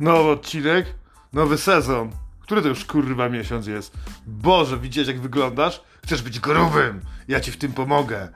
[0.00, 0.86] Nowy odcinek,
[1.32, 2.10] nowy sezon.
[2.40, 3.94] Który to już kurwa miesiąc jest?
[4.26, 5.82] Boże, widziałeś jak wyglądasz?
[6.04, 7.00] Chcesz być grubym?
[7.28, 8.28] Ja ci w tym pomogę.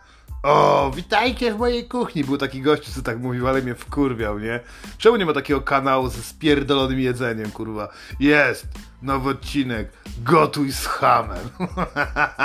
[0.43, 2.25] O, witajcie w mojej kuchni.
[2.25, 4.61] Był taki gościu, co tak mówił, ale mnie wkurwiał, nie?
[4.99, 7.89] Czemu nie ma takiego kanału ze spierdolonym jedzeniem, kurwa?
[8.21, 8.67] Jest!
[9.03, 9.93] Nowy odcinek.
[10.23, 11.49] Gotuj z hamem.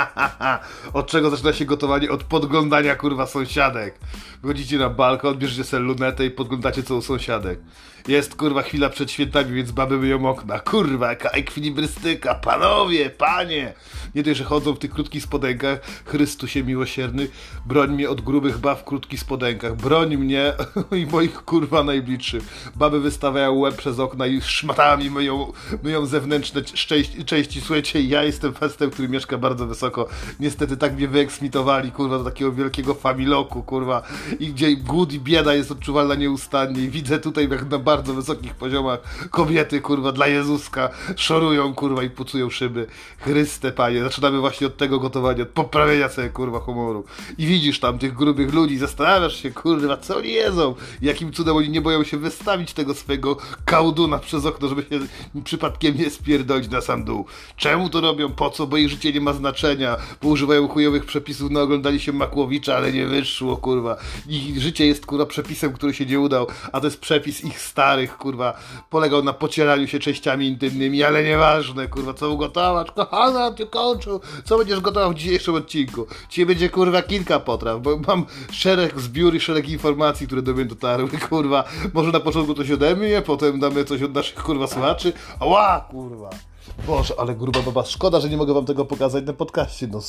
[0.92, 2.10] Od czego zaczyna się gotowanie?
[2.10, 3.98] Od podglądania, kurwa, sąsiadek.
[4.42, 7.60] Wychodzicie na balkon, bierzecie sobie lunetę i podglądacie co u sąsiadek.
[8.08, 10.58] Jest, kurwa, chwila przed świętami, więc baby myją okna.
[10.60, 12.34] Kurwa, jaka ekwilibrystyka.
[12.34, 13.72] Panowie, panie.
[14.14, 15.78] Nie dość, że chodzą w tych krótkich spodenkach.
[16.04, 17.28] Chrystusie miłosierny,
[17.66, 19.76] broń mnie od grubych bab w krótkich spodenkach.
[19.76, 20.52] Broń mnie
[21.02, 22.72] i moich, kurwa, najbliższych.
[22.76, 25.52] Baby wystawiają łeb przez okna i szmatami myją,
[25.82, 27.60] myją zewnętrzne części, części.
[27.60, 30.08] Słuchajcie, ja jestem festem, który mieszka bardzo wysoko.
[30.40, 34.02] Niestety tak mnie wyeksmitowali, kurwa, do takiego wielkiego familoku, kurwa.
[34.40, 36.88] I gdzie głód i bieda jest odczuwalna nieustannie.
[36.88, 42.50] Widzę tutaj, jak na bardzo wysokich poziomach kobiety, kurwa, dla Jezuska szorują, kurwa, i pucują
[42.50, 42.86] szyby.
[43.18, 44.02] Chryste, panie.
[44.02, 47.04] Zaczynamy właśnie od tego gotowania, od poprawienia sobie, kurwa, humoru.
[47.38, 50.74] I widzisz tam tych grubych ludzi, zastanawiasz się, kurwa, co oni jedzą?
[51.02, 55.00] Jakim cudem oni nie boją się wystawić tego swojego kałduna przez okno, żeby się
[55.44, 57.24] przypadkiem nie spierdolić na sam dół.
[57.56, 58.32] Czemu to robią?
[58.32, 58.66] Po co?
[58.66, 59.96] Bo ich życie nie ma znaczenia.
[60.22, 63.96] Bo używają chujowych przepisów, no oglądali się Makłowicza, ale nie wyszło, kurwa.
[64.28, 68.16] Ich życie jest, kurwa, przepisem, który się nie udał, a to jest przepis ich starych,
[68.16, 68.58] kurwa.
[68.90, 72.90] Polegał na pocieraniu się częściami intymnymi, ale nieważne, kurwa, co ugotować.
[72.90, 76.06] Kochana, ty kończył, co będziesz gotował w dzisiejszym odcinku?
[76.30, 80.64] Dzisiaj będzie, kurwa, kilka potraw, bo mam szereg zbiór i szereg informacji, które do mnie
[80.64, 81.64] dotarły, kurwa.
[81.94, 85.12] Może na początku coś ode mnie, potem damy coś od naszych, kurwa, słuchaczy.
[85.40, 86.27] Ała, kurwa.
[86.28, 86.36] は
[86.86, 89.86] Boże, ale gruba baba, szkoda, że nie mogę wam tego pokazać na podcaście.
[89.86, 90.00] No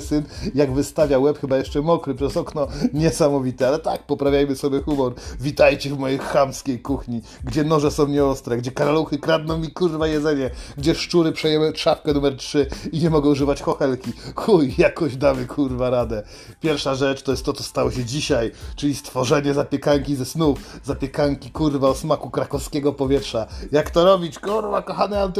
[0.00, 0.22] syn,
[0.54, 3.68] jak wystawia łeb, chyba jeszcze mokry przez okno, niesamowite.
[3.68, 5.14] Ale tak, poprawiajmy sobie humor.
[5.40, 10.50] Witajcie w mojej chamskiej kuchni, gdzie noże są nieostre, gdzie karaluchy kradną mi kurwa jedzenie,
[10.78, 14.12] gdzie szczury przejęły trzawkę numer 3 i nie mogą używać chochelki.
[14.36, 16.22] Chuj, jakoś damy kurwa radę.
[16.60, 20.80] Pierwsza rzecz to jest to, co stało się dzisiaj, czyli stworzenie zapiekanki ze snów.
[20.84, 23.46] Zapiekanki kurwa o smaku krakowskiego powietrza.
[23.72, 24.38] Jak to robić?
[24.38, 25.32] Kurwa, kochany ale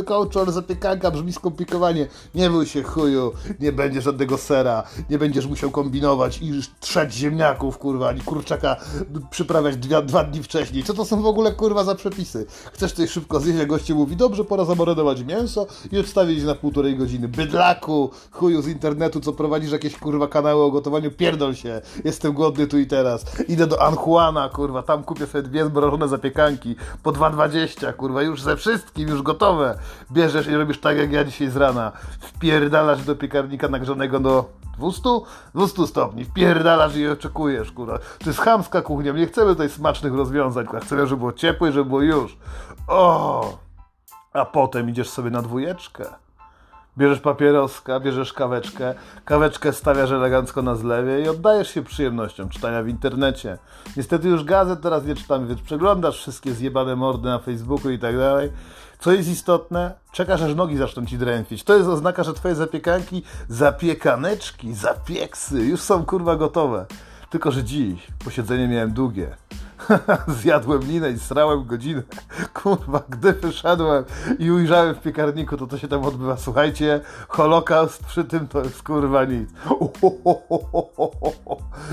[0.64, 2.06] zapiekanka brzmi skomplikowanie.
[2.34, 7.78] Nie bój się chuju, nie będzie żadnego sera, nie będziesz musiał kombinować i trzeć ziemniaków,
[7.78, 8.76] kurwa, ani kurczaka
[9.30, 10.84] przyprawiać dwa, dwa dni wcześniej.
[10.84, 12.46] Co to są w ogóle, kurwa, za przepisy?
[12.72, 16.96] Chcesz coś szybko zjeść, a goście mówi, dobrze, pora zamarynować mięso i odstawić na półtorej
[16.96, 17.28] godziny.
[17.28, 22.66] Bydlaku, chuju z internetu, co prowadzisz jakieś, kurwa, kanały o gotowaniu, pierdol się, jestem głodny
[22.66, 23.24] tu i teraz.
[23.48, 28.56] Idę do Anjuana, kurwa, tam kupię sobie dwie zmrożone zapiekanki po 2,20, kurwa, już ze
[28.56, 29.78] wszystkim, już gotowe.
[30.12, 31.92] Bierzesz i robisz tak jak ja dzisiaj z rana.
[32.20, 35.02] Wpierdalasz do piekarnika nagrzanego do 200?
[35.54, 36.24] 200 stopni.
[36.24, 37.98] Wpierdalasz i oczekujesz, kurwa.
[37.98, 39.12] To jest chamska kuchnia.
[39.12, 40.80] Nie chcemy tutaj smacznych rozwiązań, kurwa.
[40.80, 42.38] Chcemy, żeby było ciepłe, żeby było już.
[42.88, 43.58] O!
[44.32, 46.23] A potem idziesz sobie na dwójeczkę.
[46.98, 48.94] Bierzesz papieroska, bierzesz kaweczkę,
[49.24, 53.58] kaweczkę stawiasz elegancko na zlewie i oddajesz się przyjemnościom czytania w internecie.
[53.96, 58.16] Niestety już gazet teraz nie czytamy, więc przeglądasz wszystkie zjebane mordy na Facebooku i tak
[58.16, 58.50] dalej.
[58.98, 59.92] Co jest istotne?
[60.12, 61.64] Czekasz aż nogi zaczną ci drętwić.
[61.64, 66.86] To jest oznaka, że twoje zapiekanki, zapiekaneczki, zapieksy już są kurwa gotowe.
[67.30, 69.36] Tylko, że dziś posiedzenie miałem długie.
[70.40, 72.02] Zjadłem linę i srałem godzinę.
[72.62, 74.04] Kurwa, gdy wyszedłem
[74.38, 76.36] i ujrzałem w piekarniku, to to się tam odbywa.
[76.36, 79.50] Słuchajcie, Holokaust przy tym to jest kurwa nic.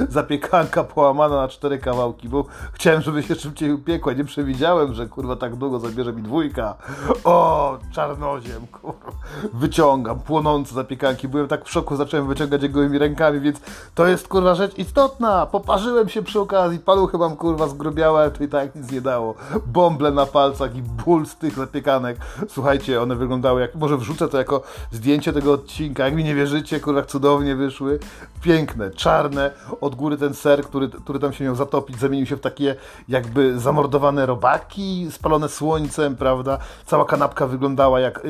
[0.09, 4.13] Zapiekanka połamana na cztery kawałki, bo chciałem, żeby się szybciej upiekła.
[4.13, 6.75] Nie przewidziałem, że kurwa tak długo zabierze mi dwójka.
[7.24, 9.12] O, czarnoziem, kurwa.
[9.53, 11.28] Wyciągam płonące zapiekanki.
[11.28, 13.62] Byłem tak w szoku, zacząłem wyciągać je gołymi rękami, więc
[13.96, 15.46] to jest kurwa rzecz istotna.
[15.46, 19.02] Poparzyłem się przy okazji, paluchy mam kurwa z zgrubiałe, ale to i tak nic nie
[19.02, 19.36] dało.
[19.66, 22.18] Bąble na palcach i ból z tych zapiekanek.
[22.50, 24.62] Słuchajcie, one wyglądały jak, może wrzucę to jako
[24.92, 28.00] zdjęcie tego odcinka, jak mi nie wierzycie, kurwa, cudownie wyszły.
[28.42, 32.40] Piękne, czarne, od góry ten ser, który, który tam się miał zatopić, zamienił się w
[32.40, 32.75] takie
[33.10, 36.57] jakby zamordowane robaki, spalone słońcem, prawda?
[36.86, 38.28] Cała kanapka wyglądała jak,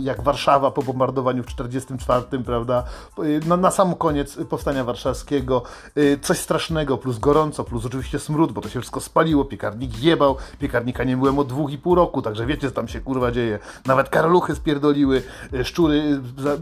[0.00, 2.84] jak Warszawa po bombardowaniu w 44, prawda?
[3.46, 5.62] Na, na sam koniec powstania warszawskiego.
[5.98, 10.36] Y, coś strasznego, plus gorąco, plus oczywiście smród, bo to się wszystko spaliło, piekarnik jebał,
[10.58, 13.58] piekarnika nie byłem od dwóch i pół roku, także wiecie, co tam się kurwa dzieje.
[13.86, 15.22] Nawet karaluchy spierdoliły,
[15.52, 16.56] e, szczury e, e,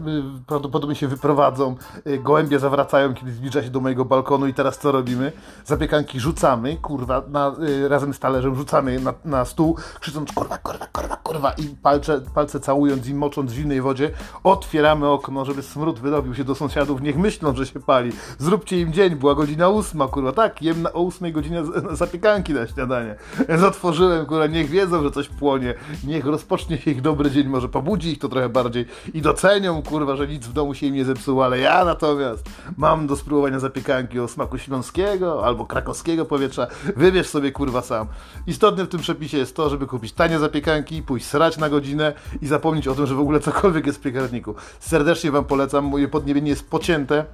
[0.47, 1.75] prawdopodobnie się wyprowadzą,
[2.23, 5.31] gołębie zawracają, kiedy zbliża się do mojego balkonu i teraz co robimy?
[5.65, 7.55] Zapiekanki rzucamy, kurwa, na,
[7.87, 12.59] razem z talerzem rzucamy na, na stół, krzycząc kurwa, kurwa, kurwa, kurwa i palce, palce
[12.59, 14.11] całując i mocząc w zimnej wodzie,
[14.43, 18.11] otwieramy okno, żeby smród wydobił się do sąsiadów, niech myślą, że się pali.
[18.37, 21.63] Zróbcie im dzień, była godzina ósma, kurwa, tak, jem na, o ósmej godzinie
[21.95, 23.15] zapiekanki na śniadanie.
[23.49, 25.73] Więc otworzyłem, kurwa, niech wiedzą, że coś płonie.
[26.07, 30.15] Niech rozpocznie się ich dobry dzień, może pobudzi ich to trochę bardziej i docenią, kurwa,
[30.15, 34.19] że nic w domu się im nie zepsuło, ale ja natomiast mam do spróbowania zapiekanki
[34.19, 36.67] o smaku śląskiego albo krakowskiego powietrza.
[36.95, 38.07] Wybierz sobie, kurwa, sam.
[38.47, 42.47] Istotne w tym przepisie jest to, żeby kupić tanie zapiekanki, pójść srać na godzinę i
[42.47, 44.55] zapomnieć o tym, że w ogóle cokolwiek jest w piekarniku.
[44.79, 47.25] Serdecznie Wam polecam, moje podniebienie jest pocięte.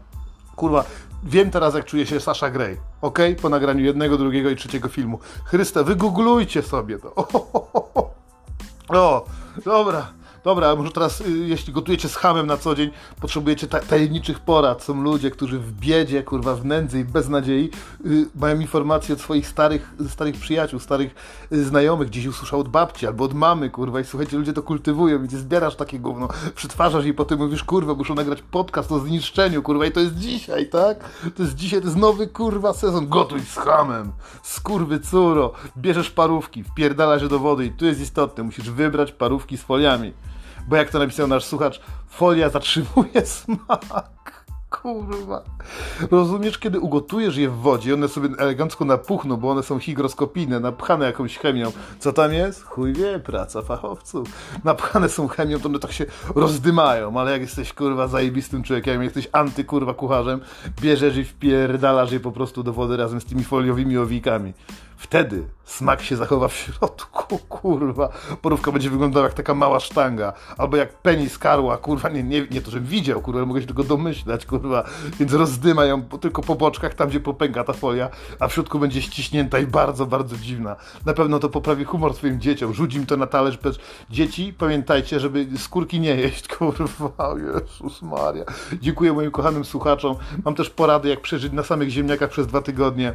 [0.62, 0.84] Kurwa,
[1.24, 3.20] wiem teraz jak czuje się Sasha Grey, ok?
[3.42, 5.20] Po nagraniu jednego, drugiego i trzeciego filmu.
[5.46, 7.14] Chryste, wygooglujcie sobie to.
[8.90, 9.26] O,
[9.66, 10.14] dobra.
[10.44, 12.90] Dobra, może teraz, y, jeśli gotujecie z hamem na co dzień,
[13.20, 14.84] potrzebujecie ta tajemniczych porad.
[14.84, 17.70] Są ludzie, którzy w biedzie, kurwa, w nędzy i bez nadziei
[18.06, 21.16] y, mają informacje od swoich starych, starych przyjaciół, starych
[21.52, 24.00] y, znajomych, gdzieś usłyszał od babci albo od mamy, kurwa.
[24.00, 27.94] I słuchajcie, ludzie to kultywują i ty zbierasz takie gówno, przetwarzasz i potem mówisz, kurwa,
[27.94, 29.86] muszą nagrać podcast o zniszczeniu, kurwa.
[29.86, 31.00] I to jest dzisiaj, tak?
[31.36, 33.10] To jest dzisiaj, to jest nowy, kurwa, sezon.
[33.10, 34.12] Gotuj z hamem,
[34.44, 35.52] skurwy curo.
[35.78, 40.14] Bierzesz parówki, wpierdalasz je do wody i tu jest istotne, musisz wybrać parówki z foliami.
[40.68, 44.22] Bo jak to napisał nasz słuchacz, folia zatrzymuje smak.
[44.72, 45.44] Kurwa.
[46.12, 51.06] Rozumiesz, kiedy ugotujesz je w wodzie, one sobie elegancko napuchną, bo one są higroskopijne, napchane
[51.06, 51.72] jakąś chemią.
[52.00, 52.64] Co tam jest?
[52.64, 54.28] Chuj wie, praca fachowców.
[54.64, 56.06] Napchane są chemią, to one tak się
[56.36, 60.40] rozdymają, ale jak jesteś kurwa zajebistym człowiekiem, jak jesteś anty kurwa kucharzem,
[60.82, 64.54] bierzesz i wpierdalasz je po prostu do wody razem z tymi foliowymi owikami.
[65.02, 68.10] Wtedy smak się zachowa w środku, kurwa.
[68.42, 70.34] Porówka będzie wyglądała jak taka mała sztanga.
[70.58, 72.10] Albo jak penis karła, kurwa.
[72.10, 74.84] Nie, nie, nie to, żebym widział, kurwa, mogę się tylko domyślać, kurwa.
[75.20, 78.10] Więc rozdyma ją tylko po boczkach, tam gdzie popęka ta folia,
[78.40, 80.76] a w środku będzie ściśnięta i bardzo, bardzo dziwna.
[81.06, 82.74] Na pewno to poprawi humor swoim dzieciom.
[82.74, 83.80] Rzuć im to na talerz bez...
[84.10, 87.36] Dzieci, pamiętajcie, żeby skórki nie jeść, kurwa.
[87.38, 88.46] Jezus Maria.
[88.82, 90.16] Dziękuję moim kochanym słuchaczom.
[90.46, 93.14] Mam też porady, jak przeżyć na samych ziemniakach przez dwa tygodnie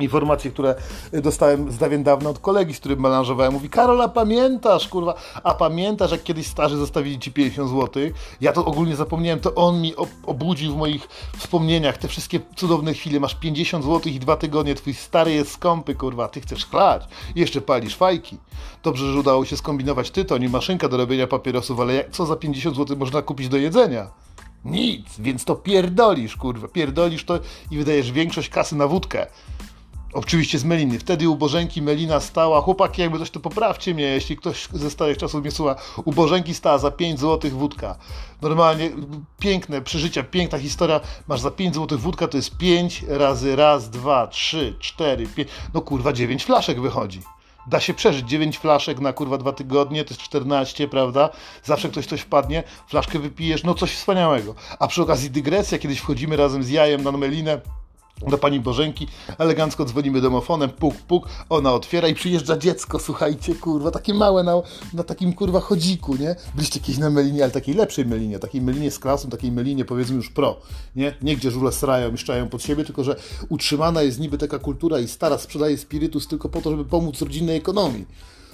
[0.00, 0.74] informacje, które
[1.12, 3.52] dostałem z dawien dawna od kolegi, z którym melanżowałem.
[3.52, 8.02] Mówi, Karola, pamiętasz, kurwa, a pamiętasz, jak kiedyś starzy zostawili ci 50 zł?
[8.40, 9.94] Ja to ogólnie zapomniałem, to on mi
[10.26, 13.20] obudził w moich wspomnieniach te wszystkie cudowne chwile.
[13.20, 17.02] Masz 50 zł i dwa tygodnie, twój stary jest skąpy, kurwa, ty chcesz chlać
[17.34, 18.38] jeszcze palisz fajki.
[18.82, 22.36] Dobrze, że udało się skombinować tytoń i maszynka do robienia papierosów, ale jak, co za
[22.36, 24.10] 50 zł można kupić do jedzenia?
[24.64, 27.38] Nic, więc to pierdolisz, kurwa, pierdolisz to
[27.70, 29.26] i wydajesz większość kasy na wódkę.
[30.12, 30.98] Oczywiście z Meliny.
[30.98, 35.18] Wtedy u Bożenki Melina stała, chłopaki jakby coś to poprawcie mnie, jeśli ktoś ze starych
[35.18, 37.96] czasów mnie słucha, u Bożenki stała za 5 zł wódka.
[38.42, 38.90] Normalnie
[39.38, 44.26] piękne przeżycia, piękna historia, masz za 5 zł wódka, to jest 5 razy raz, dwa,
[44.26, 47.20] trzy, cztery, pięć, no kurwa 9 flaszek wychodzi.
[47.66, 51.30] Da się przeżyć 9 flaszek na kurwa dwa tygodnie, to jest 14, prawda?
[51.64, 54.54] Zawsze ktoś coś wpadnie, flaszkę wypijesz, no coś wspaniałego.
[54.78, 57.60] A przy okazji dygresja, kiedyś wchodzimy razem z jajem na Melinę,
[58.30, 59.08] do pani Bożenki,
[59.38, 64.62] elegancko dzwonimy domofonem, puk, puk, ona otwiera i przyjeżdża dziecko, słuchajcie, kurwa, takie małe na,
[64.94, 66.36] na takim, kurwa, chodziku, nie?
[66.54, 70.16] Byliście kiedyś na melinie, ale takiej lepszej melinie, takiej melinie z klasą, takiej melinie, powiedzmy
[70.16, 70.56] już pro,
[70.96, 71.14] nie?
[71.22, 73.16] Nie gdzie żule srają i szczają pod siebie, tylko że
[73.48, 77.56] utrzymana jest niby taka kultura i stara sprzedaje spirytus tylko po to, żeby pomóc rodzinnej
[77.56, 78.06] ekonomii.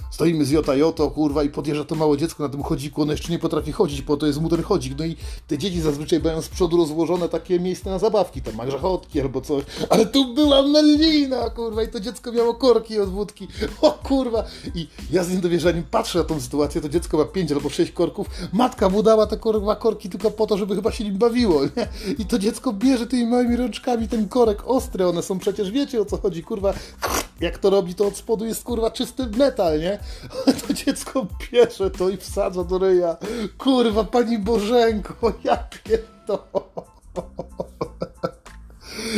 [0.09, 3.39] Stoimy z Joto, kurwa, i podjeżdża to małe dziecko na tym chodziku, ono jeszcze nie
[3.39, 4.93] potrafi chodzić, bo to jest mu chodzik.
[4.99, 5.15] No i
[5.47, 9.63] te dzieci zazwyczaj mają z przodu rozłożone takie miejsca na zabawki, tam grzechotki albo coś.
[9.89, 13.47] Ale tu była Melina, kurwa, i to dziecko miało korki od wódki.
[13.81, 14.43] O kurwa!
[14.75, 18.27] I ja z niedowierzaniem patrzę na tą sytuację, to dziecko ma pięć albo sześć korków,
[18.53, 21.87] matka mu dała te kurwa korki tylko po to, żeby chyba się nim bawiło, nie?
[22.19, 26.05] I to dziecko bierze tymi małymi rączkami ten korek ostry, one są przecież, wiecie o
[26.05, 26.73] co chodzi, kurwa.
[27.41, 29.99] Jak to robi, to od spodu jest kurwa czysty metal, nie?
[30.67, 33.17] To dziecko bierze to i wsadza do ryja.
[33.57, 37.48] Kurwa, pani Bożenko, ja pierdolę.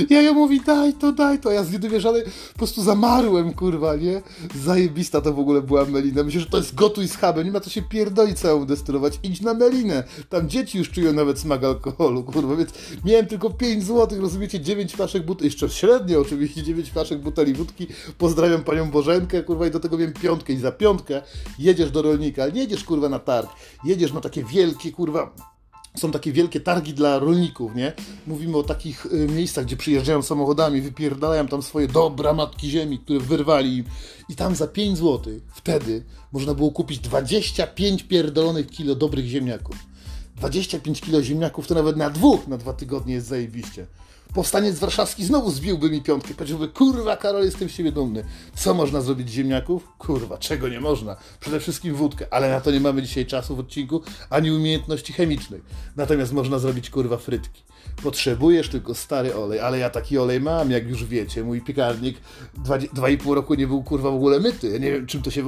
[0.10, 1.52] Ja ją mówi, daj to, daj to.
[1.52, 4.22] Ja z niedowierzany po prostu zamarłem, kurwa, nie?
[4.56, 6.24] Zajebista to w ogóle była melina.
[6.24, 7.46] Myślę, że to jest gotuj z habem.
[7.46, 9.20] Nie ma co się pierdolić całą destylować.
[9.24, 10.04] Idź na melinę.
[10.30, 12.56] Tam dzieci już czują nawet smak alkoholu, kurwa.
[12.56, 12.70] Więc
[13.06, 14.60] miałem tylko 5 zł, rozumiecie?
[14.60, 15.46] 9 flaszek butelki.
[15.46, 17.88] Jeszcze średnio oczywiście 9 flaszek buteli wódki.
[18.18, 20.54] Pozdrawiam panią Bożenkę, kurwa, i do tego wiem piątkę.
[20.54, 21.22] I za piątkę
[21.60, 22.48] jedziesz do rolnika.
[22.48, 23.50] Nie jedziesz, kurwa, na targ.
[23.84, 25.51] Jedziesz na takie wielkie, kurwa
[25.96, 27.94] są takie wielkie targi dla rolników, nie?
[28.28, 33.20] Mówimy o takich y, miejscach, gdzie przyjeżdżają samochodami, wypierdalają tam swoje dobra matki ziemi, które
[33.20, 33.84] wyrwali.
[34.30, 39.76] I tam za 5 zł wtedy można było kupić 25 pierdolonych kilo dobrych ziemniaków.
[40.36, 43.88] 25 kilo ziemniaków to nawet na dwóch na dwa tygodnie jest zajebiście.
[44.34, 46.34] Powstaniec warszawski znowu zbiłby mi piątkę.
[46.34, 48.24] Powiedziałby, kurwa, Karol, jestem z siebie dumny.
[48.56, 49.88] Co można zrobić z ziemniaków?
[49.98, 51.16] Kurwa, czego nie można?
[51.40, 55.62] Przede wszystkim wódkę, ale na to nie mamy dzisiaj czasu w odcinku, ani umiejętności chemicznej.
[55.96, 57.64] Natomiast można zrobić, kurwa, frytki.
[58.04, 61.44] Potrzebujesz tylko stary olej, ale ja taki olej mam, jak już wiecie.
[61.44, 62.18] Mój piekarnik
[62.54, 64.70] dwa, dwa i pół roku nie był kurwa w ogóle myty.
[64.70, 65.44] Ja nie wiem, czym to się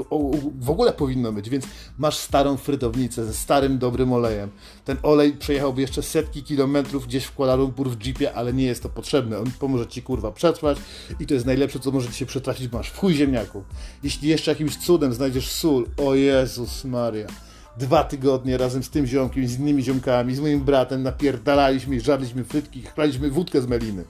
[0.60, 1.66] w, ogóle powinno myć, więc
[1.98, 4.50] masz starą frytownicę ze starym, dobrym olejem.
[4.86, 8.84] Ten olej przejechałby jeszcze setki kilometrów gdzieś w Kuala Lumpur w jeepie, ale nie jest
[8.84, 9.40] to potrzebne.
[9.40, 10.78] On pomoże ci kurwa przetrwać
[11.20, 13.64] i to jest najlepsze, co może ci się przetrafić, masz w chuj ziemniaku.
[14.04, 17.28] Jeśli jeszcze jakimś cudem znajdziesz sól, o Jezus Maria
[17.78, 22.82] dwa tygodnie razem z tym ziomkiem, z innymi ziomkami, z moim bratem napierdalaliśmy żarliśmy frytki,
[22.82, 24.04] chlaliśmy wódkę z meliny.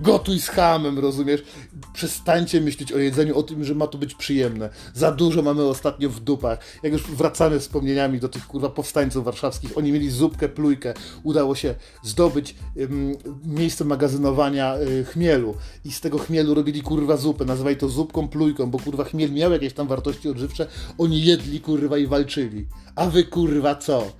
[0.00, 1.42] Gotuj z hamem, rozumiesz?
[1.92, 4.70] Przestańcie myśleć o jedzeniu, o tym, że ma to być przyjemne.
[4.94, 6.58] Za dużo mamy ostatnio w dupach.
[6.82, 10.94] Jak już wracamy wspomnieniami do tych kurwa powstańców warszawskich, oni mieli zupkę, plujkę.
[11.22, 17.44] Udało się zdobyć ym, miejsce magazynowania y, chmielu i z tego chmielu robili kurwa zupę.
[17.44, 20.66] Nazywali to zupką, plujką, bo kurwa chmiel miał jakieś tam wartości odżywcze.
[20.98, 22.66] Oni jedli kurwa i walczyli.
[22.96, 24.12] A wy kurwa co?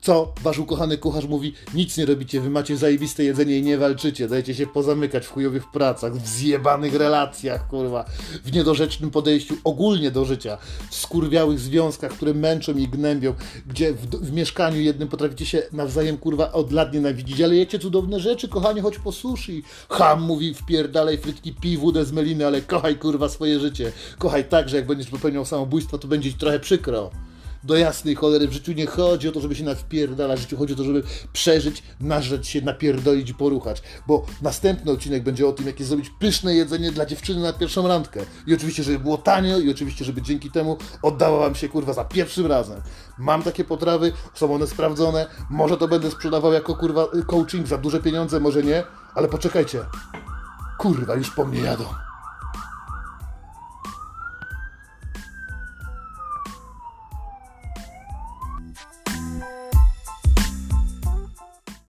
[0.00, 0.32] Co?
[0.42, 4.54] Wasz ukochany kucharz mówi, nic nie robicie, wy macie zajebiste jedzenie i nie walczycie, dajecie
[4.54, 8.04] się pozamykać w chujowych pracach, w zjebanych relacjach, kurwa,
[8.44, 10.58] w niedorzecznym podejściu ogólnie do życia,
[10.90, 13.34] w skurwiałych związkach, które męczą i gnębią,
[13.66, 18.20] gdzie w, w mieszkaniu jednym potraficie się nawzajem, kurwa, od lat nienawidzić, ale jecie cudowne
[18.20, 19.62] rzeczy, kochanie, choć po sushi.
[19.90, 23.92] Ham mówi, wpierdalaj frytki, pij wódę z meliny, ale kochaj, kurwa, swoje życie.
[24.18, 27.10] Kochaj tak, że jak będziesz popełniał samobójstwo, to będzie ci trochę przykro
[27.64, 30.74] do jasnej cholery w życiu nie chodzi o to, żeby się nawpierdalać, w życiu chodzi
[30.74, 31.02] o to, żeby
[31.32, 36.54] przeżyć, nażreć się, napierdolić i poruchać, bo następny odcinek będzie o tym, jakie zrobić pyszne
[36.54, 38.20] jedzenie dla dziewczyny na pierwszą randkę.
[38.46, 42.04] I oczywiście, żeby było tanio i oczywiście, żeby dzięki temu oddała wam się, kurwa, za
[42.04, 42.80] pierwszym razem.
[43.18, 48.00] Mam takie potrawy, są one sprawdzone, może to będę sprzedawał jako, kurwa, coaching za duże
[48.00, 49.80] pieniądze, może nie, ale poczekajcie.
[50.78, 51.84] Kurwa, już po mnie jadą.